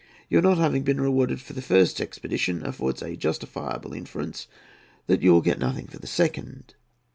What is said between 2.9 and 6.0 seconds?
a justifiable inference that you will get nothing for